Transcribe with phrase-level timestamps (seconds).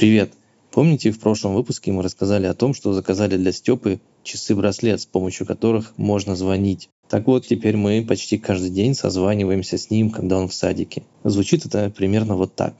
[0.00, 0.32] Привет!
[0.70, 5.46] Помните, в прошлом выпуске мы рассказали о том, что заказали для Степы часы-браслет, с помощью
[5.46, 6.88] которых можно звонить.
[7.10, 11.02] Так вот, теперь мы почти каждый день созваниваемся с ним, когда он в садике.
[11.22, 12.72] Звучит это примерно вот так.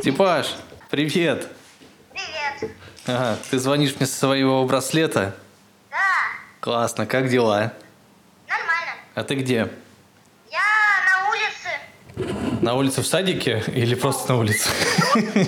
[0.00, 0.48] Степаш,
[0.90, 1.48] привет!
[2.12, 2.74] Привет.
[3.06, 5.34] Ага, ты звонишь мне со своего браслета?
[5.90, 5.96] Да,
[6.60, 7.72] Классно, как дела?
[8.46, 8.92] нормально.
[9.14, 9.70] А ты где?
[12.66, 13.00] На улице.
[13.00, 14.68] В садике или просто на улице?
[15.14, 15.46] В садике?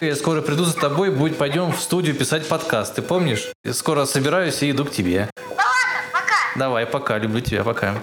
[0.00, 3.52] Я скоро приду за тобой, будет пойдем в студию писать подкаст, ты помнишь?
[3.62, 5.30] Я скоро собираюсь и иду к тебе.
[5.36, 6.34] Ну ладно, пока.
[6.56, 7.94] Давай, пока, люблю тебя, пока.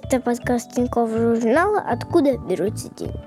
[0.00, 3.18] Это подкаст Тинькофф журнала «Откуда берутся деньги».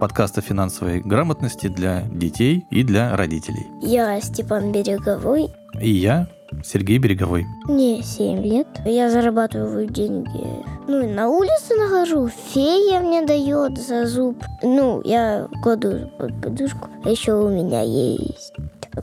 [0.00, 3.68] Подкаст о финансовой грамотности для детей и для родителей.
[3.80, 6.26] Я Степан Береговой, И я,
[6.64, 7.46] Сергей Береговой.
[7.68, 8.66] мне 7 лет.
[8.84, 10.44] Я зарабатываю деньги.
[10.88, 12.28] Ну, и на улице нахожу.
[12.52, 14.42] Фея мне дает за зуб.
[14.64, 16.88] Ну, я кладу под подушку.
[17.04, 18.52] А еще у меня есть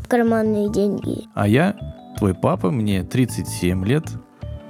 [0.09, 1.23] карманные деньги.
[1.35, 1.73] А я,
[2.17, 4.03] твой папа, мне 37 лет,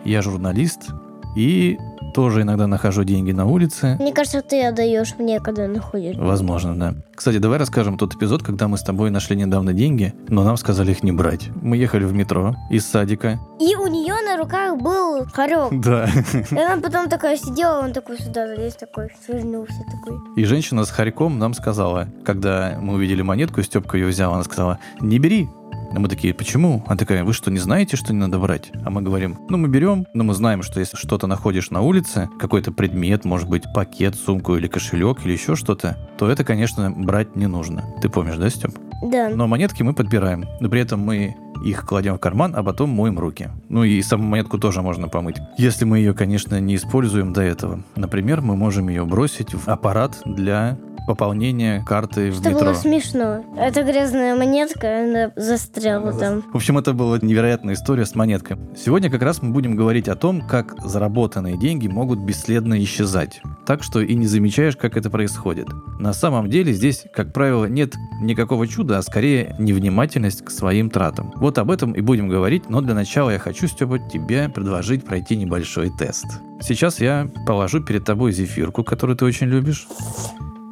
[0.05, 0.91] я журналист
[1.35, 1.79] и
[2.13, 3.97] тоже иногда нахожу деньги на улице.
[3.99, 6.15] Мне кажется, ты отдаешь мне, когда находишь.
[6.17, 6.93] Возможно, да.
[7.15, 10.91] Кстати, давай расскажем тот эпизод, когда мы с тобой нашли недавно деньги, но нам сказали
[10.91, 11.49] их не брать.
[11.61, 13.39] Мы ехали в метро из садика.
[13.59, 15.71] И у нее на руках был хорек.
[15.83, 16.07] Да.
[16.51, 20.17] И она потом такая сидела, он такой сюда залез, такой, свернулся такой.
[20.37, 24.79] И женщина с хорьком нам сказала, когда мы увидели монетку, Степка ее взял, она сказала,
[25.01, 25.49] не бери.
[25.95, 26.83] А мы такие, почему?
[26.87, 28.71] Она такая, вы что, не знаете, что не надо брать?
[28.83, 32.29] А мы говорим, ну мы берем, но мы знаем, что если что-то находишь на улице,
[32.39, 37.35] какой-то предмет, может быть, пакет, сумку или кошелек или еще что-то, то это, конечно, брать
[37.35, 37.83] не нужно.
[38.01, 38.71] Ты помнишь, да, Степ?
[39.03, 39.29] Да.
[39.29, 43.19] Но монетки мы подбираем, но при этом мы их кладем в карман, а потом моем
[43.19, 43.49] руки.
[43.69, 45.37] Ну и саму монетку тоже можно помыть.
[45.57, 47.83] Если мы ее, конечно, не используем до этого.
[47.95, 50.77] Например, мы можем ее бросить в аппарат для
[51.07, 52.65] пополнения карты в Что метро.
[52.65, 53.43] было смешно.
[53.57, 56.43] Это грязная монетка, она застряла там.
[56.51, 58.57] В общем, это была невероятная история с монеткой.
[58.77, 63.41] Сегодня как раз мы будем говорить о том, как заработанные деньги могут бесследно исчезать.
[63.65, 65.67] Так что и не замечаешь, как это происходит.
[65.99, 71.31] На самом деле здесь, как правило, нет никакого чуда, а скорее невнимательность к своим тратам.
[71.35, 75.35] Вот об этом и будем говорить, но для начала я хочу, Степа, тебе предложить пройти
[75.35, 76.25] небольшой тест.
[76.61, 79.87] Сейчас я положу перед тобой зефирку, которую ты очень любишь.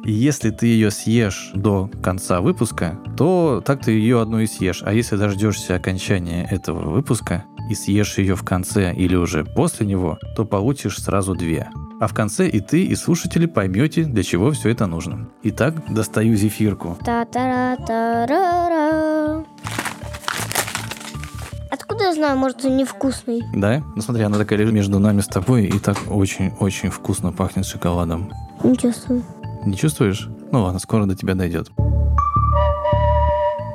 [0.04, 4.82] И если ты ее съешь до конца выпуска, то так ты ее одну и съешь.
[4.84, 10.18] А если дождешься окончания этого выпуска и съешь ее в конце или уже после него,
[10.34, 11.68] то получишь сразу две.
[12.00, 15.28] А в конце и ты, и слушатели поймете, для чего все это нужно.
[15.44, 16.98] Итак, достаю зефирку.
[17.04, 19.44] Та-та-ра-та-ра-ра.
[21.70, 23.42] Откуда я знаю, может, он невкусный?
[23.54, 23.84] Да?
[23.94, 28.32] Ну смотри, она такая лежит между нами с тобой и так очень-очень вкусно пахнет шоколадом.
[28.80, 29.22] Чувствую.
[29.64, 30.28] Не чувствуешь?
[30.50, 31.70] Ну ладно, скоро до тебя дойдет.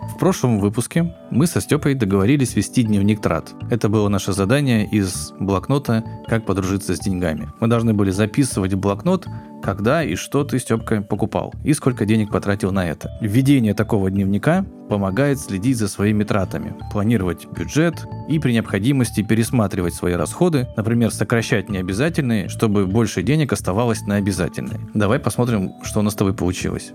[0.04, 3.54] В прошлом выпуске мы со Степой договорились вести дневник трат.
[3.70, 7.50] Это было наше задание из блокнота «Как подружиться с деньгами».
[7.60, 9.28] Мы должны были записывать в блокнот,
[9.62, 13.10] когда и что ты, Степка, покупал, и сколько денег потратил на это.
[13.22, 17.96] Введение такого дневника помогает следить за своими тратами, планировать бюджет
[18.30, 24.80] и при необходимости пересматривать свои расходы, например, сокращать необязательные, чтобы больше денег оставалось на обязательные.
[24.94, 26.92] Давай посмотрим, что у нас с тобой получилось.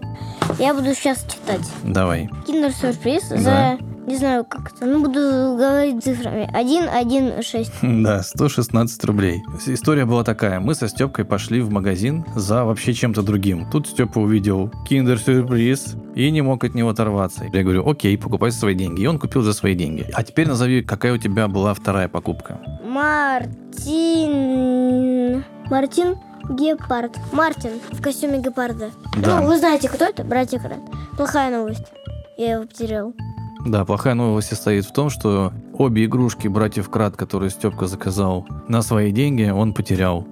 [0.59, 1.69] Я буду сейчас читать.
[1.83, 2.31] Давай.
[2.47, 3.37] Киндер-сюрприз Да.
[3.39, 3.79] за...
[4.07, 4.85] Не знаю, как это.
[4.85, 6.51] Ну, буду говорить цифрами.
[6.53, 7.73] 1, 1, 6.
[8.03, 9.45] Да, 116 рублей.
[9.67, 10.59] История была такая.
[10.59, 13.71] Мы со Степкой пошли в магазин за вообще чем-то другим.
[13.71, 17.45] Тут Степа увидел киндер-сюрприз и не мог от него оторваться.
[17.53, 19.03] Я говорю, окей, покупай за свои деньги.
[19.03, 20.05] И он купил за свои деньги.
[20.13, 22.59] А теперь назови, какая у тебя была вторая покупка.
[22.85, 24.33] Мартин...
[25.71, 26.17] Мартин
[26.51, 27.17] Гепард.
[27.33, 28.91] Мартин в костюме гепарда.
[29.17, 29.41] Да.
[29.41, 30.25] Ну, вы знаете, кто это?
[30.25, 30.81] Братья Крат.
[31.17, 31.87] Плохая новость.
[32.37, 33.15] Я его потерял.
[33.65, 38.83] Да, плохая новость состоит в том, что обе игрушки братьев Крат, которые Степка заказал на
[38.83, 40.27] свои деньги, он потерял.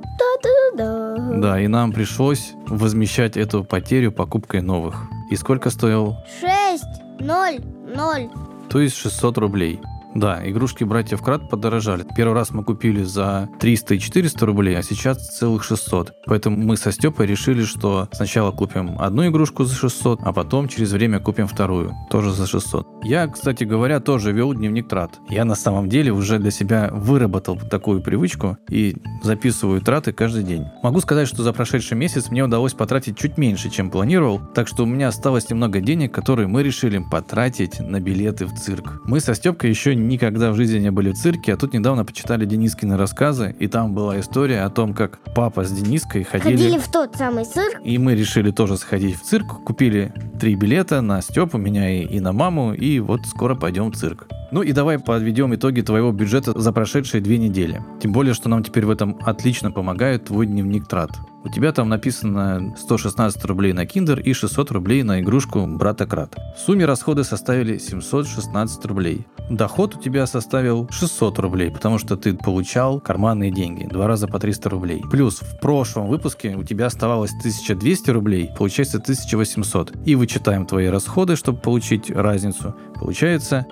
[0.77, 1.17] Да.
[1.17, 5.09] Да, и нам пришлось возмещать эту потерю покупкой новых.
[5.31, 6.17] И сколько стоил?
[6.41, 6.85] 6,
[7.21, 7.61] 0,
[7.95, 8.31] 0.
[8.69, 9.81] То есть 600 рублей.
[10.15, 12.05] Да, игрушки братьев Крат подорожали.
[12.17, 16.15] Первый раз мы купили за 300 и 400 рублей, а сейчас целых 600.
[16.27, 20.93] Поэтому мы со Степой решили, что сначала купим одну игрушку за 600, а потом через
[20.93, 22.87] время купим вторую, тоже за 600.
[23.05, 25.21] Я, кстати говоря, тоже вел дневник трат.
[25.29, 30.67] Я на самом деле уже для себя выработал такую привычку и записываю траты каждый день.
[30.83, 34.83] Могу сказать, что за прошедший месяц мне удалось потратить чуть меньше, чем планировал, так что
[34.83, 39.01] у меня осталось немного денег, которые мы решили потратить на билеты в цирк.
[39.05, 42.45] Мы со Степкой еще никогда в жизни не были в цирке, а тут недавно почитали
[42.45, 46.57] Денискины рассказы, и там была история о том, как папа с Дениской ходили...
[46.57, 47.81] Ходили в тот самый цирк.
[47.85, 52.21] И мы решили тоже сходить в цирк, купили три билета на Степу, меня и, и
[52.21, 54.27] на маму, и вот скоро пойдем в цирк.
[54.53, 57.83] Ну и давай подведем итоги твоего бюджета за прошедшие две недели.
[58.03, 61.11] Тем более, что нам теперь в этом отлично помогает твой дневник трат.
[61.43, 66.37] У тебя там написано 116 рублей на киндер и 600 рублей на игрушку брата Крат.
[66.55, 69.27] В сумме расходы составили 716 рублей.
[69.49, 74.39] Доход у тебя составил 600 рублей, потому что ты получал карманные деньги, два раза по
[74.39, 75.03] 300 рублей.
[75.11, 80.07] Плюс в прошлом выпуске у тебя оставалось 1200 рублей, получается 1800.
[80.07, 82.75] И вычитаем твои расходы, чтобы получить разницу.
[82.97, 83.67] Получается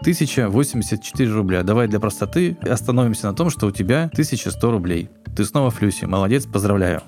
[0.73, 1.63] 1084 рубля.
[1.63, 5.11] Давай для простоты остановимся на том, что у тебя 1100 рублей.
[5.37, 6.07] Ты снова в плюсе.
[6.07, 7.03] Молодец, поздравляю.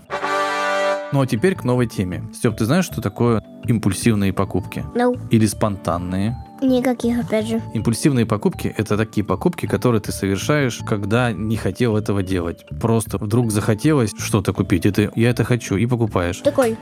[1.12, 2.22] Ну а теперь к новой теме.
[2.32, 4.84] Степ, ты знаешь, что такое импульсивные покупки?
[4.94, 5.18] No.
[5.30, 6.36] Или спонтанные?
[6.62, 7.60] Никаких, опять же.
[7.74, 12.64] Импульсивные покупки– это такие покупки, которые ты совершаешь, когда не хотел этого делать.
[12.80, 16.38] Просто вдруг захотелось что-то купить, и ты «я это хочу» и покупаешь.
[16.38, 16.76] Такой.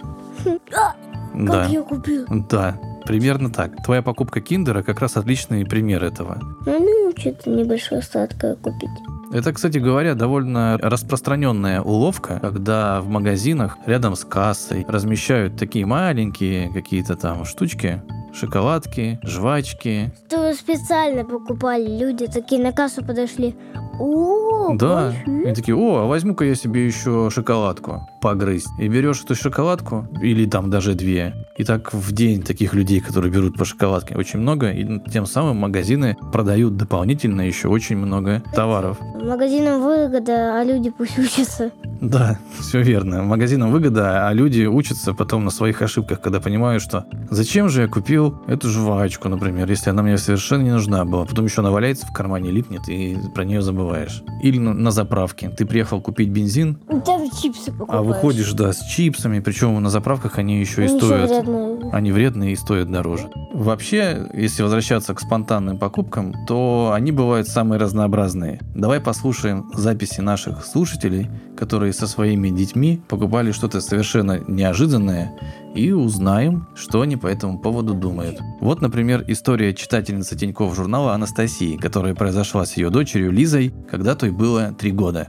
[0.44, 0.94] «Хм, а,
[1.34, 2.24] Да, Как я купил?
[2.28, 2.78] да,
[3.08, 3.82] примерно так.
[3.82, 6.38] Твоя покупка киндера как раз отличный пример этого.
[6.66, 8.90] Ну, ну, что-то небольшое сладкое купить.
[9.32, 16.70] Это, кстати говоря, довольно распространенная уловка, когда в магазинах рядом с кассой размещают такие маленькие
[16.70, 18.02] какие-то там штучки,
[18.38, 20.12] шоколадки, жвачки.
[20.28, 23.56] Что специально покупали люди, такие на кассу подошли.
[24.00, 25.50] О, Да, большие».
[25.50, 28.68] и такие, о, а возьму-ка я себе еще шоколадку погрызть.
[28.78, 31.34] И берешь эту шоколадку, или там даже две.
[31.56, 34.70] И так в день таких людей, которые берут по шоколадке, очень много.
[34.70, 38.98] И тем самым магазины продают дополнительно еще очень много товаров.
[39.20, 41.70] Магазинам выгода, а люди пусть учатся.
[42.00, 43.22] Да, все верно.
[43.22, 47.88] Магазинам выгода, а люди учатся потом на своих ошибках, когда понимают, что зачем же я
[47.88, 51.24] купил эту жвачку, например, если она мне совершенно не нужна была.
[51.24, 54.22] Потом еще она валяется в кармане, липнет, и про нее забываешь.
[54.42, 55.50] Или на, на заправке.
[55.50, 58.00] Ты приехал купить бензин, Там чипсы покупаешь.
[58.00, 61.30] а выходишь, да, с чипсами, причем на заправках они еще и Они ещё стоят.
[61.30, 61.90] вредные.
[61.92, 63.28] Они вредные и стоят дороже.
[63.54, 68.60] Вообще, если возвращаться к спонтанным покупкам, то они бывают самые разнообразные.
[68.74, 71.28] Давай послушаем записи наших слушателей,
[71.58, 75.36] которые со своими детьми покупали что-то совершенно неожиданное,
[75.74, 78.38] и узнаем, что они по этому поводу думают.
[78.60, 84.30] Вот, например, история читательницы Тинькофф журнала Анастасии, которая произошла с ее дочерью Лизой, когда той
[84.30, 85.28] было три года.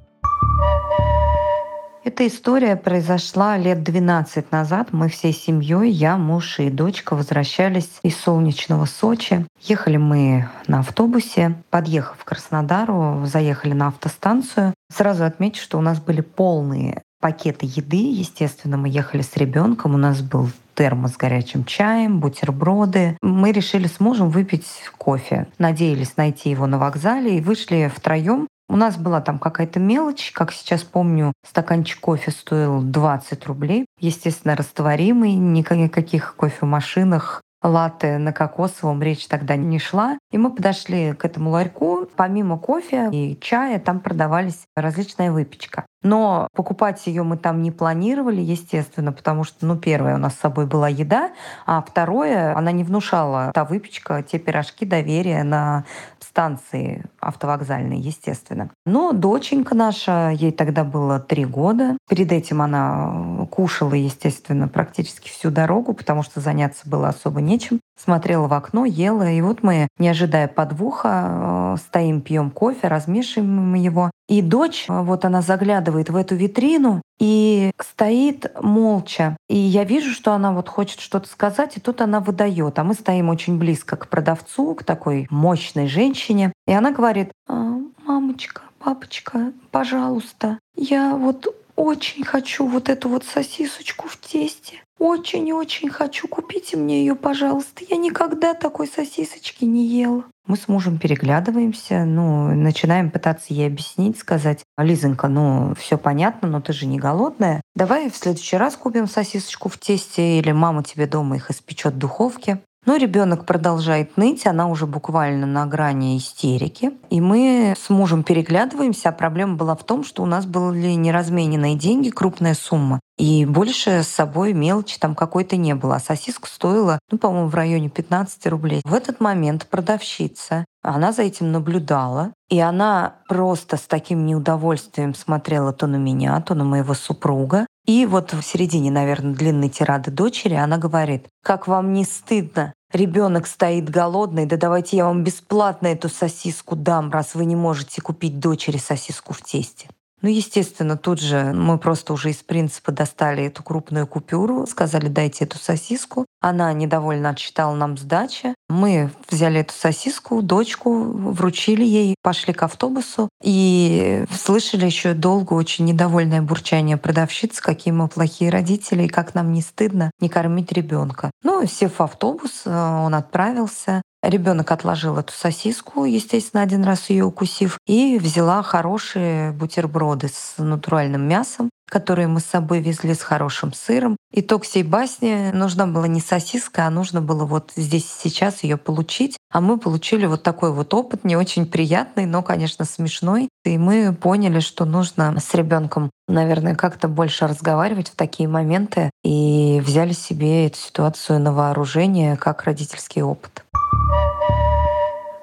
[2.09, 4.87] Эта история произошла лет 12 назад.
[4.93, 9.45] Мы всей семьей, я, муж и дочка, возвращались из солнечного Сочи.
[9.61, 11.61] Ехали мы на автобусе.
[11.69, 14.73] Подъехав к Краснодару, заехали на автостанцию.
[14.91, 18.11] Сразу отмечу, что у нас были полные пакеты еды.
[18.11, 19.93] Естественно, мы ехали с ребенком.
[19.93, 23.19] У нас был термос с горячим чаем, бутерброды.
[23.21, 24.65] Мы решили с мужем выпить
[24.97, 25.47] кофе.
[25.59, 30.51] Надеялись найти его на вокзале и вышли втроем у нас была там какая-то мелочь, как
[30.53, 33.85] сейчас помню, стаканчик кофе стоил 20 рублей.
[33.99, 40.17] Естественно, растворимый, никаких кофемашинах, латте на кокосовом речь тогда не шла.
[40.31, 42.07] И мы подошли к этому ларьку.
[42.15, 45.85] Помимо кофе и чая там продавались различная выпечка.
[46.01, 50.39] Но покупать ее мы там не планировали, естественно, потому что, ну, первое, у нас с
[50.39, 51.31] собой была еда,
[51.65, 55.83] а второе, она не внушала, та выпечка, те пирожки доверия на
[56.19, 58.69] станции автовокзальной, естественно.
[58.85, 61.97] Но доченька наша, ей тогда было три года.
[62.07, 67.79] Перед этим она кушала, естественно, практически всю дорогу, потому что заняться было особо нечем.
[68.01, 73.73] Смотрела в окно, ела, и вот мы, не ожидая подвоха, э, стоим, пьем кофе, размешиваем
[73.73, 74.09] его.
[74.29, 79.35] И дочь, э, вот она заглядывает в эту витрину и стоит молча.
[79.49, 82.79] И я вижу, что она вот хочет что-то сказать, и тут она выдает.
[82.79, 86.53] А мы стоим очень близко к продавцу, к такой мощной женщине.
[86.67, 94.07] И она говорит, «А, мамочка, папочка, пожалуйста, я вот очень хочу вот эту вот сосисочку
[94.07, 94.83] в тесте.
[94.99, 96.27] Очень-очень хочу.
[96.27, 97.83] Купите мне ее, пожалуйста.
[97.89, 100.25] Я никогда такой сосисочки не ела.
[100.45, 106.59] Мы с мужем переглядываемся, ну, начинаем пытаться ей объяснить, сказать, Лизонька, ну, все понятно, но
[106.59, 107.61] ты же не голодная.
[107.75, 111.97] Давай в следующий раз купим сосисочку в тесте, или мама тебе дома их испечет в
[111.99, 112.61] духовке.
[112.85, 116.91] Но ребенок продолжает ныть, она уже буквально на грани истерики.
[117.09, 121.75] И мы с мужем переглядываемся, а проблема была в том, что у нас были неразмененные
[121.75, 122.99] деньги, крупная сумма.
[123.17, 125.97] И больше с собой мелочи там какой-то не было.
[125.97, 128.81] А сосиска стоила, ну, по-моему, в районе 15 рублей.
[128.85, 135.73] В этот момент продавщица, она за этим наблюдала, и она просто с таким неудовольствием смотрела
[135.73, 137.65] то на меня, то на моего супруга.
[137.89, 142.71] И вот в середине, наверное, длинной тирады дочери она говорит, как вам не стыдно?
[142.93, 147.99] Ребенок стоит голодный, да давайте я вам бесплатно эту сосиску дам, раз вы не можете
[147.99, 149.89] купить дочери сосиску в тесте.
[150.21, 155.45] Ну, естественно, тут же мы просто уже из принципа достали эту крупную купюру, сказали, дайте
[155.45, 156.27] эту сосиску.
[156.41, 158.53] Она недовольно отсчитала нам сдачи.
[158.69, 165.85] Мы взяли эту сосиску, дочку, вручили ей, пошли к автобусу и слышали еще долго очень
[165.85, 171.31] недовольное бурчание продавщицы, какие мы плохие родители и как нам не стыдно не кормить ребенка.
[171.43, 174.03] Ну, сев в автобус, э, он отправился.
[174.21, 181.21] Ребенок отложил эту сосиску, естественно, один раз ее укусив, и взяла хорошие бутерброды с натуральным
[181.25, 184.15] мясом, которые мы с собой везли с хорошим сыром.
[184.31, 189.37] Итог всей басни нужна была не сосиска, а нужно было вот здесь сейчас ее получить.
[189.51, 193.49] А мы получили вот такой вот опыт, не очень приятный, но, конечно, смешной.
[193.65, 199.81] И мы поняли, что нужно с ребенком, наверное, как-то больше разговаривать в такие моменты и
[199.83, 203.63] взяли себе эту ситуацию на вооружение как родительский опыт.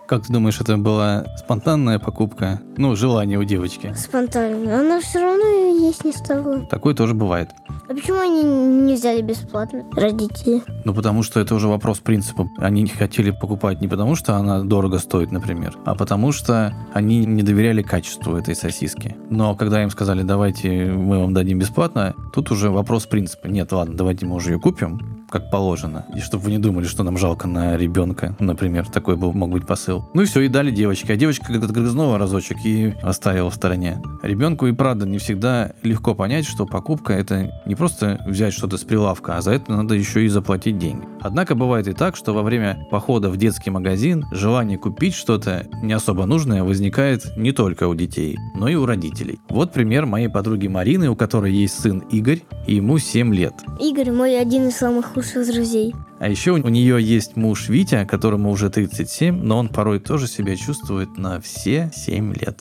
[0.07, 2.61] Как ты думаешь, это была спонтанная покупка?
[2.77, 3.93] Ну, желание у девочки.
[3.97, 4.79] Спонтанно.
[4.79, 6.65] Она все равно ее есть не стала.
[6.67, 7.51] Такое тоже бывает.
[7.89, 10.63] А почему они не взяли бесплатно, родители?
[10.85, 12.49] Ну, потому что это уже вопрос принципа.
[12.59, 17.27] Они не хотели покупать не потому, что она дорого стоит, например, а потому что они
[17.27, 19.17] не доверяли качеству этой сосиски.
[19.29, 23.49] Но когда им сказали, давайте мы вам дадим бесплатно, тут уже вопрос принципа.
[23.49, 26.05] Нет, ладно, давайте мы уже ее купим, как положено.
[26.15, 29.67] И чтобы вы не думали, что нам жалко на ребенка, например, такой был, мог быть
[29.67, 30.09] посыл.
[30.15, 31.13] Ну и все, и дали девочке.
[31.13, 34.01] А девочка когда-то грызнула разочек и оставила в стороне.
[34.23, 38.85] Ребенку и правда не всегда легко понять, что покупка это не просто взять что-то с
[38.85, 41.07] прилавка, а за это надо еще и заплатить деньги.
[41.21, 45.93] Однако бывает и так, что во время похода в детский магазин желание купить что-то не
[45.93, 49.41] особо нужное возникает не только у детей, но и у родителей.
[49.49, 53.55] Вот пример моей подруги Марины, у которой есть сын Игорь, и ему 7 лет.
[53.81, 55.95] Игорь мой один из самых лучших друзей.
[56.19, 60.57] А еще у нее есть муж Витя, которому уже 37, но он порой тоже себя
[60.57, 62.59] чувствует на все 7 лет.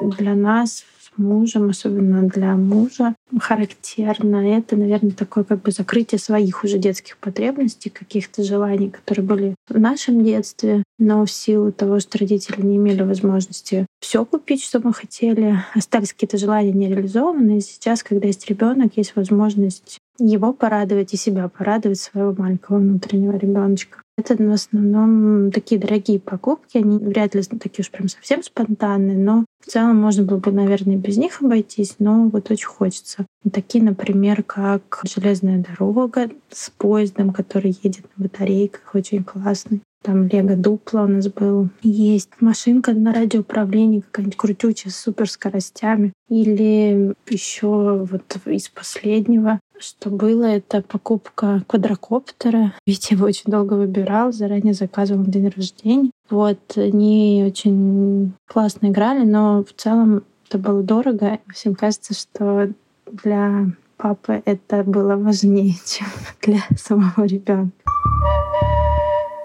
[0.00, 0.84] Для нас
[1.18, 4.56] мужем, особенно для мужа, характерно.
[4.56, 9.78] Это, наверное, такое как бы закрытие своих уже детских потребностей, каких-то желаний, которые были в
[9.78, 14.92] нашем детстве, но в силу того, что родители не имели возможности все купить, что мы
[14.92, 17.58] хотели, остались какие-то желания нереализованные.
[17.58, 23.36] И сейчас, когда есть ребенок, есть возможность его порадовать и себя порадовать своего маленького внутреннего
[23.36, 24.02] ребеночка.
[24.16, 29.44] Это в основном такие дорогие покупки, они вряд ли такие уж прям совсем спонтанные, но
[29.64, 33.26] в целом можно было бы, наверное, без них обойтись, но вот очень хочется.
[33.52, 39.82] Такие, например, как железная дорога с поездом, который едет на батарейках, очень классный.
[40.02, 41.68] Там Лего Дупло у нас был.
[41.82, 46.12] Есть машинка на радиоуправлении какая-нибудь крутючая с суперскоростями.
[46.28, 52.74] Или еще вот из последнего, что было, это покупка квадрокоптера.
[52.86, 56.10] Ведь его очень долго выбирал, заранее заказывал на день рождения.
[56.30, 61.40] Вот, они очень классно играли, но в целом это было дорого.
[61.52, 62.72] Всем кажется, что
[63.10, 66.06] для папы это было важнее, чем
[66.40, 67.72] для самого ребенка.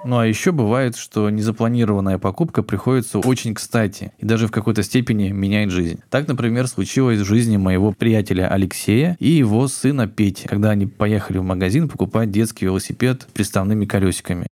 [0.05, 5.29] Ну а еще бывает, что незапланированная покупка приходится очень кстати и даже в какой-то степени
[5.29, 5.99] меняет жизнь.
[6.09, 11.37] Так, например, случилось в жизни моего приятеля Алексея и его сына Пети, когда они поехали
[11.37, 14.47] в магазин покупать детский велосипед с приставными колесиками.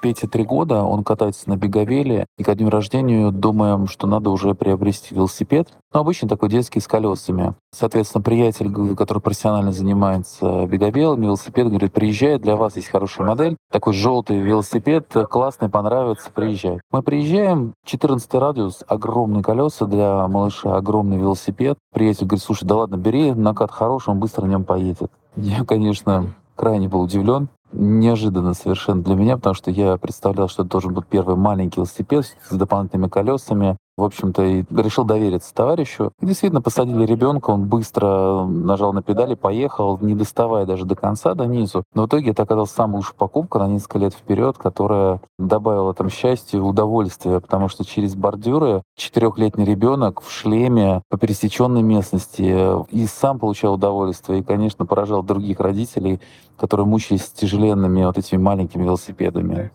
[0.00, 4.54] Пете три года, он катается на беговеле, и ко дню рождения думаем, что надо уже
[4.54, 5.68] приобрести велосипед.
[5.92, 7.54] Ну, обычно такой детский с колесами.
[7.74, 13.92] Соответственно, приятель, который профессионально занимается беговелами, велосипед, говорит, приезжай, для вас есть хорошая модель, такой
[13.92, 16.80] желтый велосипед, классный, понравится, приезжай.
[16.92, 21.76] Мы приезжаем, 14 радиус, огромные колеса для малыша, огромный велосипед.
[21.92, 25.10] Приятель говорит, слушай, да ладно, бери, накат хороший, он быстро на нем поедет.
[25.34, 30.70] Я, конечно, крайне был удивлен неожиданно совершенно для меня, потому что я представлял, что это
[30.70, 33.76] должен быть первый маленький велосипед с дополнительными колесами.
[33.98, 36.12] В общем-то, и решил довериться товарищу.
[36.20, 41.34] И действительно посадили ребенка, он быстро нажал на педали, поехал, не доставая даже до конца,
[41.34, 41.82] до низу.
[41.94, 46.10] Но в итоге это оказалась самая лучшая покупка на несколько лет вперед, которая добавила там
[46.10, 53.06] счастье и удовольствие, потому что через бордюры четырехлетний ребенок в шлеме по пересеченной местности и
[53.06, 56.20] сам получал удовольствие, и, конечно, поражал других родителей,
[56.56, 59.72] которые мучились тяжеленными вот этими маленькими велосипедами.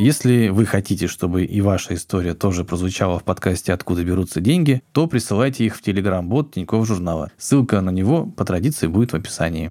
[0.00, 5.08] Если вы хотите, чтобы и ваша история тоже прозвучала в подкасте «Откуда берутся деньги», то
[5.08, 7.32] присылайте их в телеграм-бот Тинькофф журнала.
[7.36, 9.70] Ссылка на него по традиции будет в описании.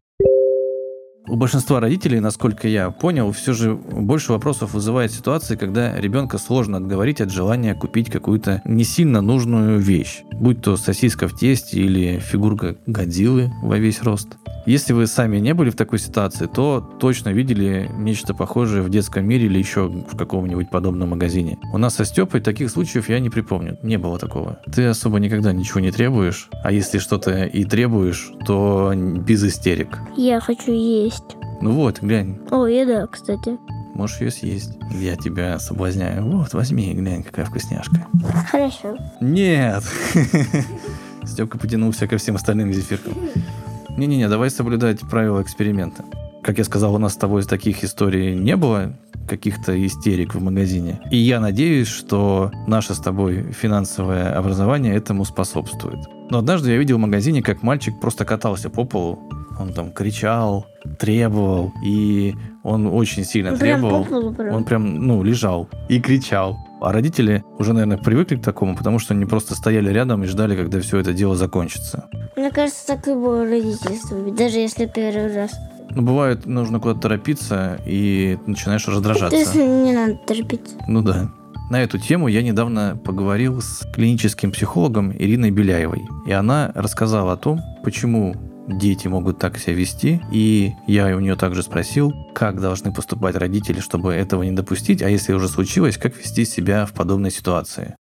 [1.27, 6.77] У большинства родителей, насколько я понял, все же больше вопросов вызывает ситуация, когда ребенка сложно
[6.77, 12.19] отговорить от желания купить какую-то не сильно нужную вещь, будь то сосиска в тесте или
[12.19, 14.37] фигурка Годзиллы во весь рост.
[14.65, 19.25] Если вы сами не были в такой ситуации, то точно видели нечто похожее в детском
[19.25, 21.57] мире или еще в каком-нибудь подобном магазине.
[21.73, 23.77] У нас со Степой таких случаев я не припомню.
[23.81, 24.59] Не было такого.
[24.73, 29.99] Ты особо никогда ничего не требуешь, а если что-то и требуешь, то без истерик.
[30.17, 31.16] Я хочу есть.
[31.61, 33.57] Ну вот, глянь, О, еда, кстати.
[33.93, 34.77] можешь ее съесть.
[34.91, 36.23] Я тебя соблазняю.
[36.23, 38.07] Вот, возьми, глянь, какая вкусняшка.
[38.51, 38.97] Хорошо.
[39.21, 39.83] Нет!
[41.23, 43.13] Степка потянулся ко всем остальным зефиркам.
[43.97, 46.05] Не-не-не, давай соблюдать правила эксперимента.
[46.43, 48.93] Как я сказал, у нас с тобой таких историй не было,
[49.27, 50.99] каких-то истерик в магазине.
[51.11, 55.99] И я надеюсь, что наше с тобой финансовое образование этому способствует.
[56.29, 59.19] Но однажды я видел в магазине, как мальчик просто катался по полу.
[59.59, 60.67] Он там кричал,
[60.99, 64.33] требовал, и он очень сильно Ну, прям требовал.
[64.33, 64.55] прям.
[64.55, 66.57] Он прям, ну, лежал и кричал.
[66.81, 70.55] А родители уже, наверное, привыкли к такому, потому что они просто стояли рядом и ждали,
[70.55, 72.07] когда все это дело закончится.
[72.35, 75.51] Мне кажется, так любое родительство, даже если первый раз.
[75.89, 79.35] Но бывает, нужно куда-то торопиться, и начинаешь раздражаться.
[79.35, 80.75] Если не надо торопиться.
[80.87, 81.31] Ну да.
[81.71, 86.03] На эту тему я недавно поговорил с клиническим психологом Ириной Беляевой.
[86.27, 88.35] И она рассказала о том, почему
[88.67, 90.21] дети могут так себя вести.
[90.31, 95.09] И я у нее также спросил, как должны поступать родители, чтобы этого не допустить, а
[95.09, 97.95] если уже случилось, как вести себя в подобной ситуации.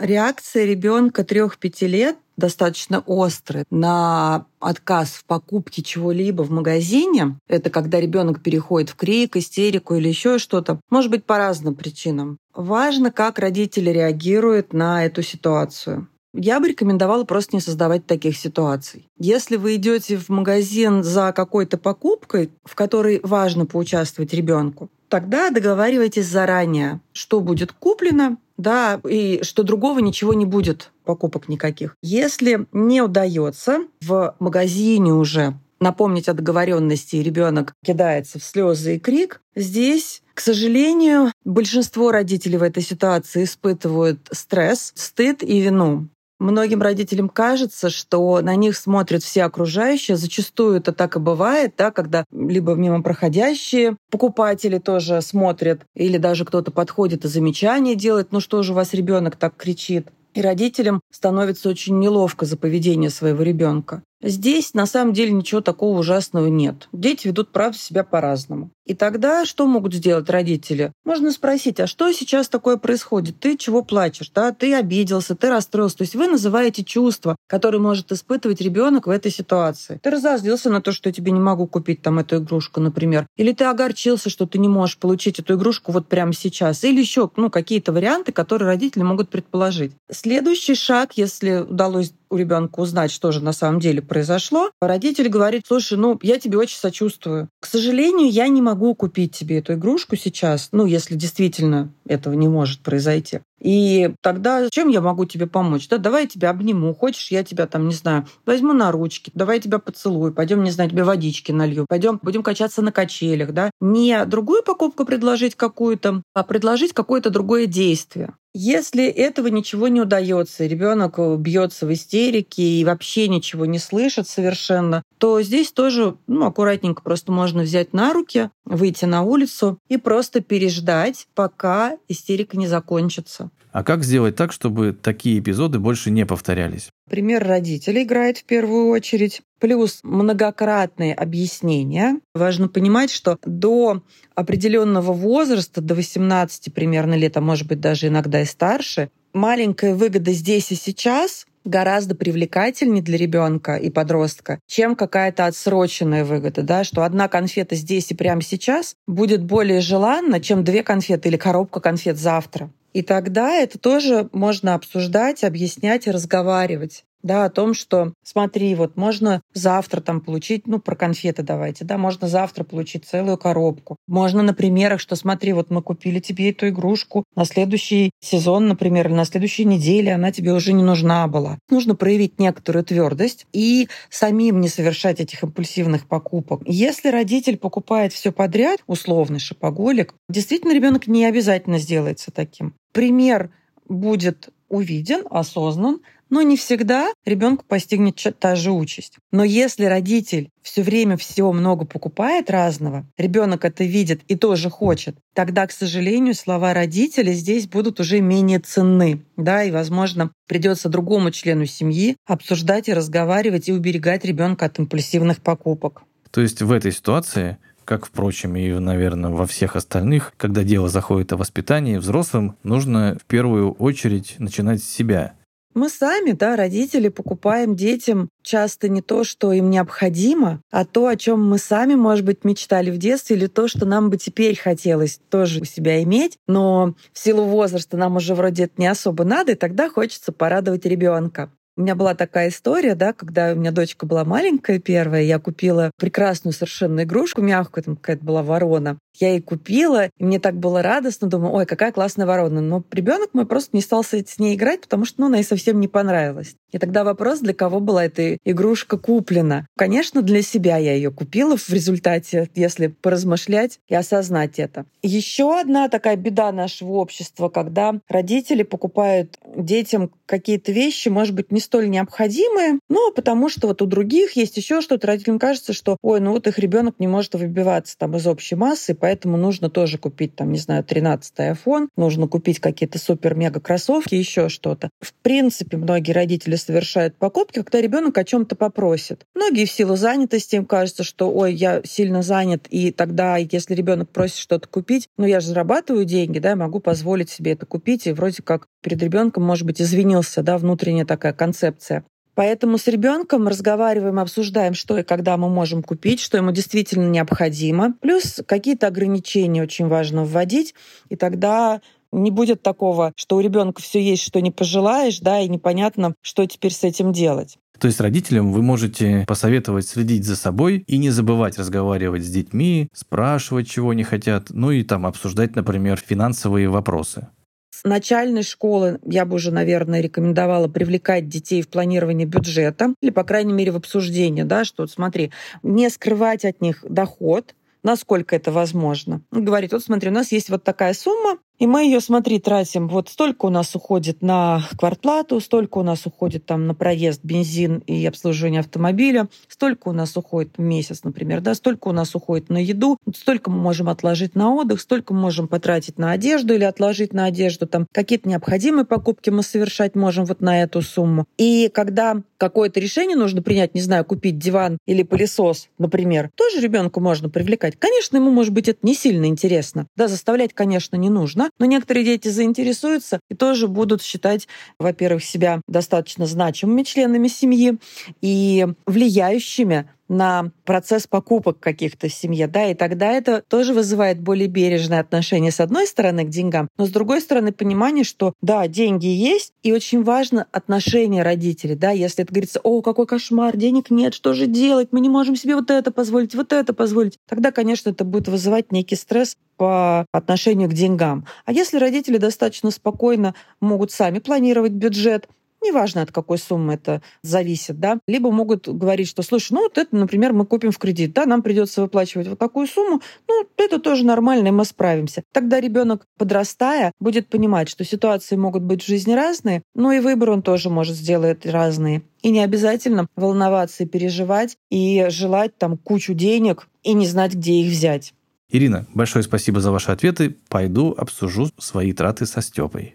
[0.00, 7.36] Реакция ребенка 3-5 лет достаточно острая на отказ в покупке чего-либо в магазине.
[7.48, 10.80] Это когда ребенок переходит в крик, истерику или еще что-то.
[10.88, 12.38] Может быть, по разным причинам.
[12.54, 16.06] Важно, как родители реагируют на эту ситуацию.
[16.40, 19.08] Я бы рекомендовала просто не создавать таких ситуаций.
[19.18, 26.26] Если вы идете в магазин за какой-то покупкой, в которой важно поучаствовать ребенку, тогда договаривайтесь
[26.26, 31.96] заранее, что будет куплено, да, и что другого ничего не будет, покупок никаких.
[32.02, 39.00] Если не удается в магазине уже напомнить о договоренности, и ребенок кидается в слезы и
[39.00, 46.08] крик, здесь, к сожалению, большинство родителей в этой ситуации испытывают стресс, стыд и вину.
[46.38, 50.16] Многим родителям кажется, что на них смотрят все окружающие.
[50.16, 56.44] Зачастую это так и бывает, да, когда либо мимо проходящие покупатели тоже смотрят, или даже
[56.44, 60.08] кто-то подходит и замечание делает, ну что же у вас ребенок так кричит.
[60.34, 64.02] И родителям становится очень неловко за поведение своего ребенка.
[64.22, 66.88] Здесь на самом деле ничего такого ужасного нет.
[66.92, 68.70] Дети ведут, правда, себя по-разному.
[68.88, 70.92] И тогда что могут сделать родители?
[71.04, 73.38] Можно спросить, а что сейчас такое происходит?
[73.38, 74.30] Ты чего плачешь?
[74.34, 74.50] Да?
[74.52, 75.98] Ты обиделся, ты расстроился.
[75.98, 80.00] То есть вы называете чувства, которые может испытывать ребенок в этой ситуации.
[80.02, 83.26] Ты разозлился на то, что я тебе не могу купить там эту игрушку, например.
[83.36, 86.82] Или ты огорчился, что ты не можешь получить эту игрушку вот прямо сейчас.
[86.82, 89.92] Или еще ну, какие-то варианты, которые родители могут предположить.
[90.10, 95.64] Следующий шаг, если удалось у ребенка узнать, что же на самом деле произошло, родитель говорит,
[95.66, 97.48] слушай, ну, я тебе очень сочувствую.
[97.60, 102.48] К сожалению, я не могу купить тебе эту игрушку сейчас, ну, если действительно этого не
[102.48, 103.40] может произойти.
[103.60, 105.88] И тогда чем я могу тебе помочь?
[105.88, 106.94] Да, давай я тебя обниму.
[106.94, 110.70] Хочешь, я тебя там, не знаю, возьму на ручки, давай я тебя поцелую, пойдем, не
[110.70, 113.70] знаю, тебе водички налью, пойдем, будем качаться на качелях, да.
[113.80, 118.34] Не другую покупку предложить какую-то, а предложить какое-то другое действие.
[118.60, 125.04] Если этого ничего не удается, ребенок бьется в истерике и вообще ничего не слышит совершенно,
[125.18, 130.40] то здесь тоже ну, аккуратненько просто можно взять на руки, выйти на улицу и просто
[130.40, 133.52] переждать, пока истерика не закончится.
[133.72, 136.90] А как сделать так, чтобы такие эпизоды больше не повторялись?
[137.08, 139.42] Пример родителей играет в первую очередь.
[139.60, 142.20] Плюс многократные объяснения.
[142.34, 144.02] Важно понимать, что до
[144.34, 150.32] определенного возраста, до 18 примерно лет, а может быть даже иногда и старше, маленькая выгода
[150.32, 157.02] здесь и сейчас гораздо привлекательнее для ребенка и подростка, чем какая-то отсроченная выгода, да, что
[157.02, 162.16] одна конфета здесь и прямо сейчас будет более желанна, чем две конфеты или коробка конфет
[162.16, 162.70] завтра.
[162.92, 168.96] И тогда это тоже можно обсуждать, объяснять и разговаривать да, о том, что смотри, вот
[168.96, 173.96] можно завтра там получить, ну, про конфеты давайте, да, можно завтра получить целую коробку.
[174.06, 179.08] Можно на примерах, что смотри, вот мы купили тебе эту игрушку, на следующий сезон, например,
[179.08, 181.58] или на следующей неделе она тебе уже не нужна была.
[181.70, 186.62] Нужно проявить некоторую твердость и самим не совершать этих импульсивных покупок.
[186.66, 192.74] Если родитель покупает все подряд, условный шопоголик, действительно ребенок не обязательно сделается таким.
[192.92, 193.50] Пример
[193.88, 199.18] будет увиден, осознан, но не всегда ребенку постигнет та же участь.
[199.32, 205.16] Но если родитель все время всего много покупает разного, ребенок это видит и тоже хочет,
[205.34, 209.22] тогда, к сожалению, слова родителя здесь будут уже менее ценны.
[209.36, 215.40] Да, и, возможно, придется другому члену семьи обсуждать и разговаривать и уберегать ребенка от импульсивных
[215.40, 216.02] покупок.
[216.30, 221.32] То есть в этой ситуации как, впрочем, и, наверное, во всех остальных, когда дело заходит
[221.32, 225.32] о воспитании, взрослым нужно в первую очередь начинать с себя.
[225.78, 231.14] Мы сами, да, родители, покупаем детям часто не то, что им необходимо, а то, о
[231.14, 235.20] чем мы сами, может быть, мечтали в детстве, или то, что нам бы теперь хотелось
[235.30, 239.52] тоже у себя иметь, но в силу возраста нам уже вроде это не особо надо,
[239.52, 241.52] и тогда хочется порадовать ребенка.
[241.78, 245.92] У меня была такая история, да, когда у меня дочка была маленькая первая, я купила
[245.96, 248.98] прекрасную совершенно игрушку, мягкую, там какая-то была ворона.
[249.20, 252.60] Я ей купила, и мне так было радостно, думаю, ой, какая классная ворона.
[252.60, 255.78] Но ребенок мой просто не стал с ней играть, потому что ну, она ей совсем
[255.78, 256.56] не понравилась.
[256.72, 259.66] И тогда вопрос, для кого была эта игрушка куплена.
[259.76, 264.84] Конечно, для себя я ее купила в результате, если поразмышлять и осознать это.
[265.02, 271.58] Еще одна такая беда нашего общества, когда родители покупают детям какие-то вещи, может быть, не
[271.58, 275.06] столь необходимые, но потому что вот у других есть еще что-то.
[275.06, 278.94] Родителям кажется, что, ой, ну вот их ребенок не может выбиваться там из общей массы,
[278.94, 284.48] поэтому нужно тоже купить там, не знаю, 13-й iPhone, нужно купить какие-то супер-мега кроссовки, еще
[284.48, 284.90] что-то.
[285.00, 289.24] В принципе, многие родители совершают покупки, когда ребенок о чем-то попросит.
[289.34, 294.10] Многие в силу занятости им кажется, что ой, я сильно занят, и тогда, если ребенок
[294.10, 298.06] просит что-то купить, ну я же зарабатываю деньги, да, я могу позволить себе это купить,
[298.06, 299.80] и вроде как перед ребенком, может быть,
[300.18, 302.04] извинился, да, внутренняя такая концепция.
[302.34, 307.94] Поэтому с ребенком разговариваем, обсуждаем, что и когда мы можем купить, что ему действительно необходимо.
[308.00, 310.74] Плюс какие-то ограничения очень важно вводить,
[311.08, 311.80] и тогда
[312.12, 316.46] не будет такого, что у ребенка все есть, что не пожелаешь, да, и непонятно, что
[316.46, 317.58] теперь с этим делать.
[317.80, 322.88] То есть родителям вы можете посоветовать следить за собой и не забывать разговаривать с детьми,
[322.92, 327.28] спрашивать, чего они хотят, ну и там обсуждать, например, финансовые вопросы.
[327.70, 333.24] С начальной школы я бы уже, наверное, рекомендовала привлекать детей в планирование бюджета или, по
[333.24, 338.52] крайней мере, в обсуждение, да, что вот смотри, не скрывать от них доход, насколько это
[338.52, 339.22] возможно.
[339.30, 342.88] Говорит, вот смотри, у нас есть вот такая сумма, и мы ее, смотри, тратим.
[342.88, 347.78] Вот столько у нас уходит на квартплату, столько у нас уходит там на проезд, бензин
[347.86, 352.48] и обслуживание автомобиля, столько у нас уходит в месяц, например, да, столько у нас уходит
[352.48, 356.64] на еду, столько мы можем отложить на отдых, столько мы можем потратить на одежду или
[356.64, 361.26] отложить на одежду, там какие-то необходимые покупки мы совершать можем вот на эту сумму.
[361.36, 367.00] И когда какое-то решение нужно принять, не знаю, купить диван или пылесос, например, тоже ребенку
[367.00, 367.76] можно привлекать.
[367.78, 369.86] Конечно, ему, может быть, это не сильно интересно.
[369.96, 375.60] Да, заставлять, конечно, не нужно, но некоторые дети заинтересуются и тоже будут считать, во-первых, себя
[375.66, 377.78] достаточно значимыми членами семьи
[378.20, 384.48] и влияющими на процесс покупок каких-то в семье, да, и тогда это тоже вызывает более
[384.48, 389.06] бережное отношение с одной стороны к деньгам, но с другой стороны понимание, что да, деньги
[389.06, 394.14] есть, и очень важно отношение родителей, да, если это говорится, о, какой кошмар, денег нет,
[394.14, 397.90] что же делать, мы не можем себе вот это позволить, вот это позволить, тогда, конечно,
[397.90, 401.26] это будет вызывать некий стресс по отношению к деньгам.
[401.44, 405.28] А если родители достаточно спокойно могут сами планировать бюджет,
[405.62, 409.94] неважно от какой суммы это зависит, да, либо могут говорить, что, слушай, ну вот это,
[409.96, 414.04] например, мы купим в кредит, да, нам придется выплачивать вот такую сумму, ну это тоже
[414.04, 415.22] нормально, и мы справимся.
[415.32, 420.30] Тогда ребенок, подрастая, будет понимать, что ситуации могут быть в жизни разные, но и выбор
[420.30, 422.02] он тоже может сделать разные.
[422.22, 427.60] И не обязательно волноваться и переживать, и желать там кучу денег и не знать, где
[427.60, 428.12] их взять.
[428.50, 430.36] Ирина, большое спасибо за ваши ответы.
[430.48, 432.94] Пойду обсужу свои траты со Степой.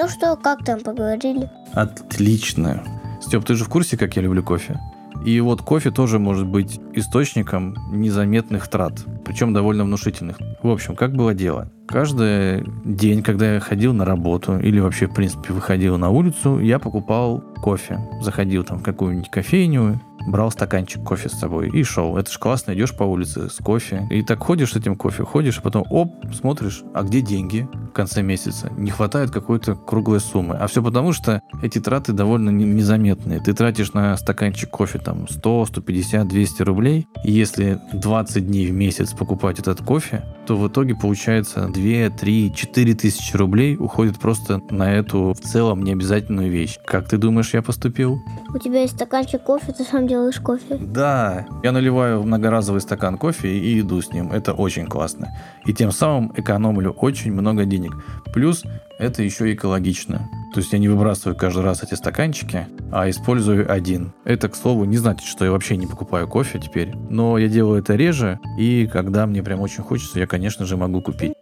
[0.00, 1.50] Ну что, как там поговорили?
[1.74, 2.82] Отлично.
[3.20, 4.80] Степ, ты же в курсе, как я люблю кофе?
[5.26, 8.94] И вот кофе тоже может быть источником незаметных трат,
[9.26, 10.38] причем довольно внушительных.
[10.62, 11.70] В общем, как было дело?
[11.86, 16.78] Каждый день, когда я ходил на работу или вообще, в принципе, выходил на улицу, я
[16.78, 17.98] покупал кофе.
[18.22, 22.16] Заходил там в какую-нибудь кофейню брал стаканчик кофе с собой и шел.
[22.16, 24.06] Это ж классно, идешь по улице с кофе.
[24.10, 27.92] И так ходишь с этим кофе, ходишь, а потом, оп, смотришь, а где деньги в
[27.92, 28.70] конце месяца?
[28.76, 30.56] Не хватает какой-то круглой суммы.
[30.56, 33.40] А все потому, что эти траты довольно не- незаметные.
[33.40, 37.06] Ты тратишь на стаканчик кофе там 100, 150, 200 рублей.
[37.24, 42.52] И если 20 дней в месяц покупать этот кофе, то в итоге получается 2, 3,
[42.54, 46.78] 4 тысячи рублей уходит просто на эту в целом необязательную вещь.
[46.86, 48.18] Как ты думаешь, я поступил?
[48.54, 50.76] У тебя есть стаканчик кофе, ты сам делаешь кофе.
[50.78, 54.32] Да, я наливаю в многоразовый стакан кофе и иду с ним.
[54.32, 55.28] Это очень классно.
[55.66, 57.92] И тем самым экономлю очень много денег.
[58.32, 58.64] Плюс
[58.98, 60.28] это еще экологично.
[60.52, 64.12] То есть я не выбрасываю каждый раз эти стаканчики, а использую один.
[64.24, 66.94] Это, к слову, не значит, что я вообще не покупаю кофе теперь.
[67.08, 71.00] Но я делаю это реже, и когда мне прям очень хочется, я, конечно же, могу
[71.00, 71.32] купить.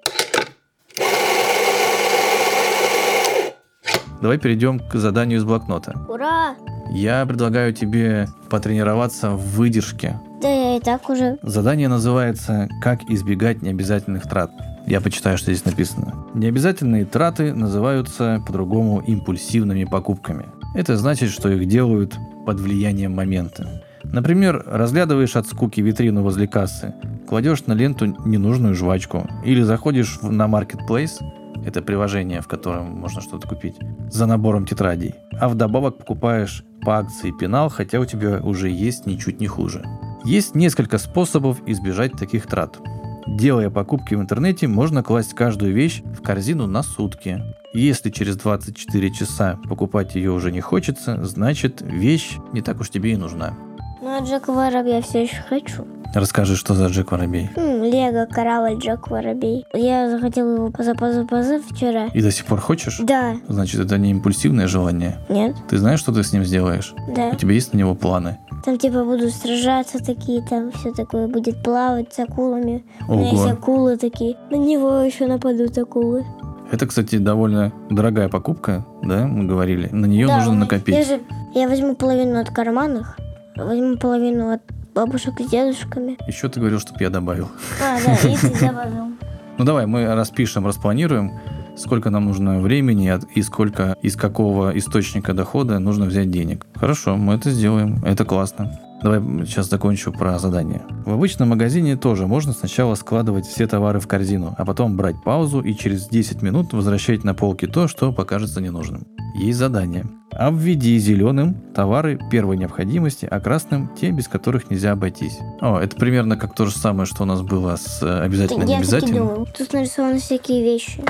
[4.21, 5.95] Давай перейдем к заданию из блокнота.
[6.09, 6.57] Ура!
[6.91, 10.21] Я предлагаю тебе потренироваться в выдержке.
[10.41, 11.39] Да я и так уже.
[11.43, 14.51] Задание называется «Как избегать необязательных трат».
[14.87, 16.27] Я почитаю, что здесь написано.
[16.35, 20.47] Необязательные траты называются по-другому импульсивными покупками.
[20.75, 23.83] Это значит, что их делают под влиянием момента.
[24.05, 26.95] Например, разглядываешь от скуки витрину возле кассы,
[27.29, 31.21] кладешь на ленту ненужную жвачку или заходишь на Marketplace,
[31.65, 33.77] это приложение, в котором можно что-то купить,
[34.11, 39.41] за набором тетрадей, а вдобавок покупаешь по акции пенал, хотя у тебя уже есть ничуть
[39.41, 39.85] не хуже.
[40.25, 42.79] Есть несколько способов избежать таких трат.
[43.27, 47.43] Делая покупки в интернете, можно класть каждую вещь в корзину на сутки.
[47.75, 53.13] Если через 24 часа покупать ее уже не хочется, значит вещь не так уж тебе
[53.13, 53.55] и нужна.
[54.01, 55.87] Ну, а Джек Воробей я все еще хочу.
[56.15, 57.51] Расскажи, что за Джек Воробей.
[57.57, 59.67] Лего, корабль, Джек Воробей.
[59.75, 62.07] Я захотела его поза-поза-поза вчера.
[62.15, 62.99] И до сих пор хочешь?
[63.03, 63.37] Да.
[63.49, 65.19] Значит, это не импульсивное желание.
[65.29, 65.55] Нет?
[65.69, 66.95] Ты знаешь, что ты с ним сделаешь?
[67.15, 67.29] Да.
[67.29, 68.39] У тебя есть на него планы?
[68.65, 72.85] Там типа будут сражаться такие, там все такое будет плавать с акулами.
[73.07, 73.53] У меня есть Ого.
[73.53, 74.37] акулы такие.
[74.51, 76.25] На него еще нападут акулы.
[76.71, 79.89] Это, кстати, довольно дорогая покупка, да, мы говорили.
[79.93, 80.95] На нее Да, нужно накопить.
[80.95, 81.21] Я, же,
[81.55, 83.19] я возьму половину от карманных,
[83.57, 84.61] возьму половину от
[84.99, 86.17] бабушек с дедушками.
[86.27, 87.49] Еще ты говорил, чтобы я добавил.
[87.81, 89.13] А, да, и ты добавил.
[89.57, 91.39] Ну давай, мы распишем, распланируем,
[91.77, 96.67] сколько нам нужно времени и сколько из какого источника дохода нужно взять денег.
[96.75, 98.03] Хорошо, мы это сделаем.
[98.05, 98.77] Это классно.
[99.03, 100.83] Давай сейчас закончу про задание.
[101.07, 105.61] В обычном магазине тоже можно сначала складывать все товары в корзину, а потом брать паузу
[105.61, 109.07] и через 10 минут возвращать на полки то, что покажется ненужным.
[109.37, 110.07] Есть задание.
[110.33, 115.39] Обведи зеленым товары первой необходимости, а красным те, без которых нельзя обойтись.
[115.61, 119.01] О, это примерно как то же самое, что у нас было с э, обязательно Я
[119.01, 121.05] думаю, тут нарисованы всякие вещи.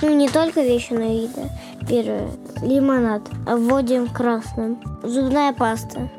[0.00, 1.28] Ну, не только вещи, но и.
[1.88, 2.28] Первое.
[2.62, 3.22] Лимонад.
[3.46, 4.78] Обводим красным.
[5.02, 6.10] Зубная паста.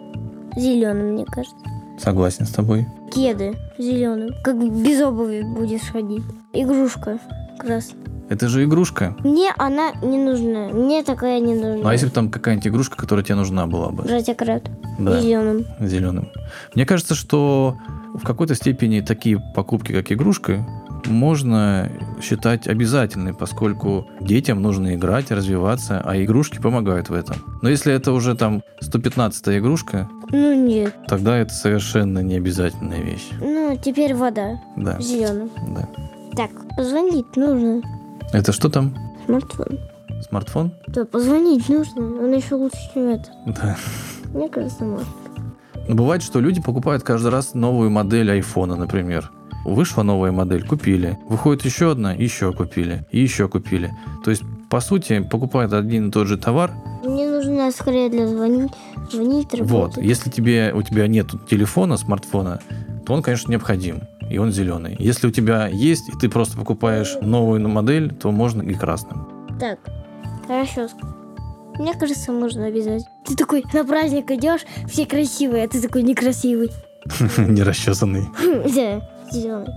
[0.55, 1.57] Зеленым, мне кажется.
[1.97, 2.87] Согласен с тобой.
[3.13, 3.55] Кеды.
[3.77, 4.29] Зеленым.
[4.43, 6.23] Как без обуви будешь ходить.
[6.53, 7.19] Игрушка.
[7.59, 7.99] Красная.
[8.29, 9.15] Это же игрушка.
[9.23, 10.67] Мне она не нужна.
[10.69, 11.81] Мне такая не нужна.
[11.83, 14.03] Ну а если бы там какая-нибудь игрушка, которая тебе нужна была бы?
[14.03, 14.69] Братья-крат.
[14.99, 15.65] Да, Зеленым.
[15.79, 16.29] зеленым.
[16.75, 17.75] Мне кажется, что
[18.13, 20.65] в какой-то степени такие покупки, как игрушка,
[21.09, 21.89] можно
[22.21, 27.37] считать обязательной, поскольку детям нужно играть, развиваться, а игрушки помогают в этом.
[27.61, 30.95] Но если это уже там 115-я игрушка, Ну, нет.
[31.07, 33.29] тогда это совершенно необязательная вещь.
[33.41, 34.59] Ну, теперь вода.
[34.77, 35.49] Да, Зеленым.
[35.67, 35.87] да.
[36.35, 37.81] Так, позвонить нужно.
[38.31, 38.95] Это что там?
[39.25, 39.79] Смартфон.
[40.27, 40.71] Смартфон?
[40.87, 42.01] Да, позвонить нужно.
[42.01, 43.29] Он еще лучше, чем это.
[43.45, 43.75] Да.
[44.33, 45.07] Мне кажется, может.
[45.87, 49.31] Но бывает, что люди покупают каждый раз новую модель айфона, например.
[49.69, 51.17] Вышла новая модель, купили.
[51.27, 53.05] Выходит еще одна, еще купили.
[53.11, 53.91] И еще купили.
[54.23, 56.71] То есть, по сути, покупают один и тот же товар.
[57.03, 58.71] Мне нужно скорее для звонить,
[59.11, 59.59] звонить, Вот.
[59.59, 60.03] работать.
[60.03, 62.59] Если тебе, у тебя нет телефона, смартфона,
[63.05, 64.01] то он, конечно, необходим.
[64.29, 64.95] И он зеленый.
[64.99, 69.27] Если у тебя есть, и ты просто покупаешь новую модель, то можно и красным.
[69.59, 69.79] Так,
[70.45, 70.87] хорошо.
[71.79, 73.03] Мне кажется, можно обязать.
[73.25, 76.69] Ты такой на праздник идешь, все красивые, а ты такой некрасивый.
[77.37, 78.25] Не расчесанный
[78.75, 79.01] Да,
[79.31, 79.67] зеленый.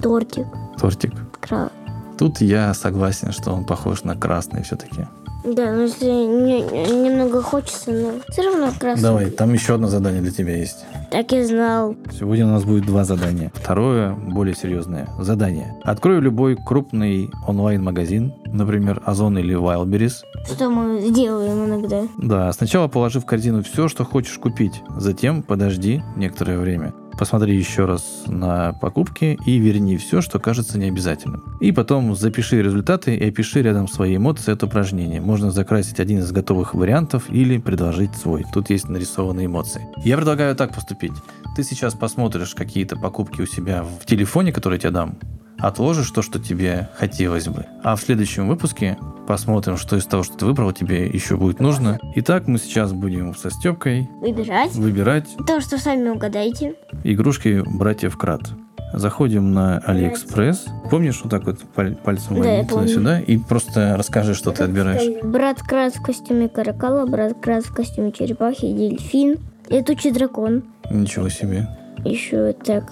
[0.00, 0.46] Тортик.
[0.78, 1.12] тортик.
[1.40, 1.70] Кра...
[2.18, 5.06] Тут я согласен, что он похож на красный все-таки.
[5.44, 6.62] Да, но если не-
[7.04, 9.02] немного хочется, но все равно красный.
[9.02, 10.84] Давай, там еще одно задание для тебя есть.
[11.12, 11.94] Так и знал.
[12.18, 13.52] Сегодня у нас будет два задания.
[13.54, 15.08] Второе, более серьезное.
[15.20, 15.78] Задание.
[15.84, 20.24] Открой любой крупный онлайн-магазин, например, Озон или Wildberries.
[20.46, 22.02] Что мы делаем иногда.
[22.18, 24.82] Да, сначала положи в корзину все, что хочешь купить.
[24.96, 26.92] Затем подожди некоторое время.
[27.18, 31.42] Посмотри еще раз на покупки и верни все, что кажется необязательным.
[31.60, 35.20] И потом запиши результаты и опиши рядом свои эмоции от упражнения.
[35.20, 38.44] Можно закрасить один из готовых вариантов или предложить свой.
[38.52, 39.86] Тут есть нарисованные эмоции.
[40.04, 41.12] Я предлагаю так поступить.
[41.56, 45.18] Ты сейчас посмотришь какие-то покупки у себя в телефоне, которые я тебе дам,
[45.58, 47.66] отложишь то, что тебе хотелось бы.
[47.82, 51.98] А в следующем выпуске посмотрим, что из того, что ты выбрал, тебе еще будет нужно.
[52.16, 54.72] Итак, мы сейчас будем со Степкой Выбирать.
[54.74, 56.74] выбирать То, что сами угадаете.
[57.04, 58.42] игрушки братьев Кратт.
[58.92, 60.66] Заходим на Алиэкспресс.
[60.90, 65.22] Помнишь, вот так вот паль- пальцем Да, туда-сюда и просто расскажи, что ты отбираешь.
[65.24, 69.38] Брат Кратт в костюме каракала, брат Кратт в костюме черепахи, дельфин,
[69.68, 70.62] летучий дракон.
[70.88, 71.66] Ничего себе.
[72.04, 72.84] Еще так.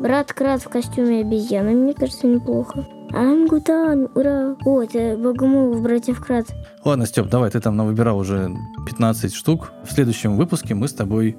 [0.00, 2.86] Брат Крас в костюме обезьяны, мне кажется, неплохо.
[3.12, 4.56] Ангутан, ура!
[4.64, 6.46] О, это Богомолов, братьев Крат.
[6.84, 8.54] Ладно, Степ, давай, ты там навыбирал уже
[8.86, 9.72] 15 штук.
[9.84, 11.36] В следующем выпуске мы с тобой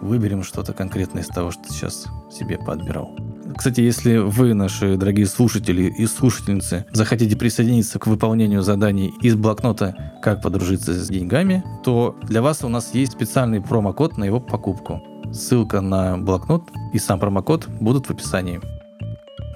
[0.00, 3.16] выберем что-то конкретное из того, что ты сейчас себе поотбирал.
[3.56, 10.12] Кстати, если вы, наши дорогие слушатели и слушательницы, захотите присоединиться к выполнению заданий из блокнота
[10.22, 15.02] «Как подружиться с деньгами», то для вас у нас есть специальный промокод на его покупку.
[15.32, 18.60] Ссылка на блокнот и сам промокод будут в описании.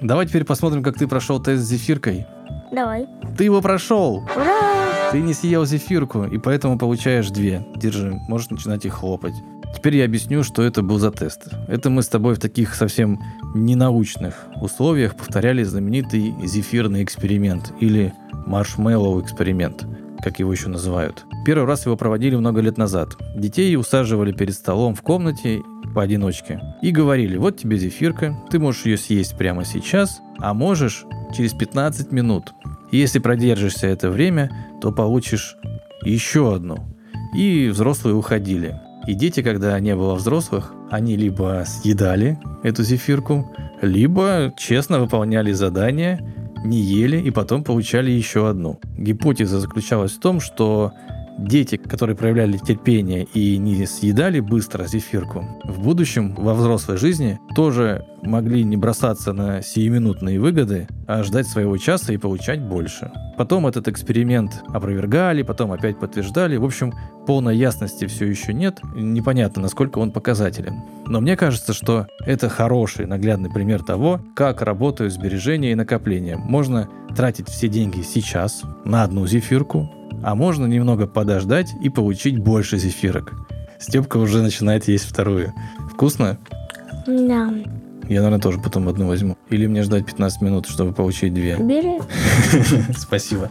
[0.01, 2.25] Давай теперь посмотрим, как ты прошел тест с зефиркой.
[2.71, 3.07] Давай.
[3.37, 4.23] Ты его прошел!
[4.35, 5.11] Ура!
[5.11, 7.65] Ты не съел зефирку, и поэтому получаешь две.
[7.75, 9.35] Держи, можешь начинать их хлопать.
[9.75, 11.49] Теперь я объясню, что это был за тест.
[11.67, 13.19] Это мы с тобой в таких совсем
[13.55, 18.13] ненаучных условиях повторяли знаменитый зефирный эксперимент или
[18.45, 19.85] маршмеллоу эксперимент,
[20.23, 21.25] как его еще называют.
[21.45, 23.17] Первый раз его проводили много лет назад.
[23.35, 25.61] Детей усаживали перед столом в комнате
[25.93, 31.05] поодиночке и говорили, вот тебе зефирка, ты можешь ее съесть прямо сейчас, а можешь
[31.35, 32.53] через 15 минут.
[32.91, 34.49] Если продержишься это время,
[34.81, 35.57] то получишь
[36.03, 36.77] еще одну.
[37.35, 38.79] И взрослые уходили.
[39.07, 46.21] И дети, когда не было взрослых, они либо съедали эту зефирку, либо честно выполняли задания,
[46.63, 48.79] не ели и потом получали еще одну.
[48.97, 50.93] Гипотеза заключалась в том, что
[51.37, 58.05] дети, которые проявляли терпение и не съедали быстро зефирку, в будущем, во взрослой жизни, тоже
[58.21, 63.11] могли не бросаться на сиюминутные выгоды, а ждать своего часа и получать больше.
[63.37, 66.55] Потом этот эксперимент опровергали, потом опять подтверждали.
[66.57, 66.93] В общем,
[67.25, 68.79] полной ясности все еще нет.
[68.95, 70.81] Непонятно, насколько он показателен.
[71.07, 76.37] Но мне кажется, что это хороший наглядный пример того, как работают сбережения и накопления.
[76.37, 79.91] Можно тратить все деньги сейчас на одну зефирку,
[80.23, 83.33] а можно немного подождать и получить больше зефирок.
[83.79, 85.53] Степка уже начинает есть вторую.
[85.91, 86.37] Вкусно?
[87.05, 87.53] Да.
[88.09, 89.37] Я, наверное, тоже потом одну возьму.
[89.49, 91.57] Или мне ждать 15 минут, чтобы получить две.
[91.57, 91.99] Бери.
[92.97, 93.49] Спасибо.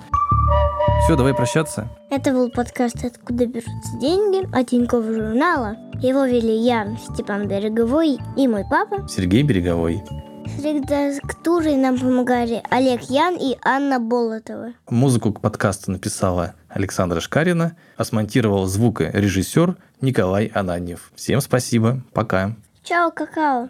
[1.04, 1.88] Все, давай прощаться.
[2.10, 5.76] Это был подкаст «Откуда берутся деньги» от Тинькофф журнала.
[6.00, 9.06] Его вели я, Степан Береговой, и мой папа.
[9.08, 10.02] Сергей Береговой.
[10.46, 14.72] С редактурой нам помогали Олег Ян и Анна Болотова.
[14.90, 21.12] Музыку к подкасту написала Александра Шкарина, а смонтировал звукорежиссер Николай Ананьев.
[21.14, 22.02] Всем спасибо.
[22.12, 22.52] Пока.
[22.82, 23.68] Чао, какао.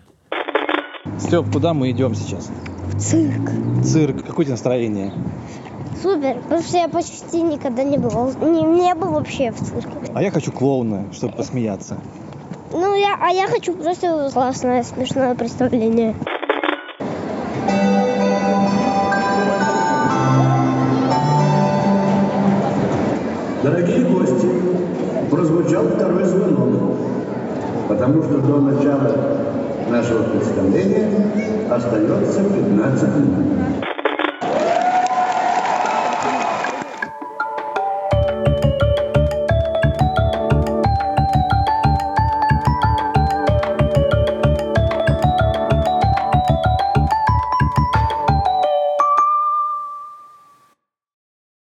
[1.18, 2.50] Степ, куда мы идем сейчас?
[2.98, 3.50] Цирк.
[3.84, 4.24] Цирк.
[4.26, 5.12] Какое у тебя настроение?
[6.02, 8.32] Супер, потому что я почти никогда не бывал.
[8.40, 9.90] Не, не был вообще в цирке.
[10.14, 11.98] А я хочу клоуна, чтобы посмеяться.
[12.72, 16.16] Ну, я, а я хочу просто классное, смешное представление.
[23.62, 24.48] Дорогие гости,
[25.30, 26.96] прозвучал второй звонок,
[27.88, 29.38] потому что до начала
[29.88, 31.08] нашего представления
[31.70, 33.91] остается 15 минут.